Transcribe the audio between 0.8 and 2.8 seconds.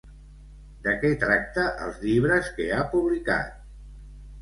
De què tracta els llibres que